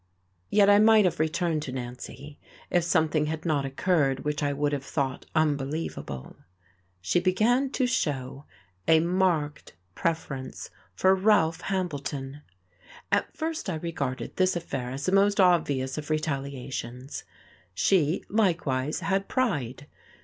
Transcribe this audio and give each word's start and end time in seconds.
Yet 0.49 0.67
I 0.67 0.79
might 0.79 1.05
have 1.05 1.19
returned 1.19 1.61
to 1.61 1.71
Nancy 1.71 2.39
if 2.71 2.83
something 2.83 3.27
had 3.27 3.45
not 3.45 3.65
occurred 3.65 4.21
which 4.21 4.41
I 4.41 4.51
would 4.51 4.73
have 4.73 4.83
thought 4.83 5.27
unbelievable: 5.35 6.37
she 7.01 7.19
began 7.19 7.69
to 7.73 7.85
show 7.85 8.45
a 8.87 8.99
marked 8.99 9.75
preference 9.93 10.71
for 10.95 11.13
Ralph 11.13 11.61
Hambleton. 11.69 12.41
At 13.11 13.37
first 13.37 13.69
I 13.69 13.75
regarded 13.75 14.37
this 14.37 14.55
affair 14.55 14.89
as 14.89 15.05
the 15.05 15.11
most 15.11 15.39
obvious 15.39 15.99
of 15.99 16.09
retaliations. 16.09 17.23
She, 17.75 18.23
likewise, 18.27 19.01
had 19.01 19.27
pride. 19.27 19.85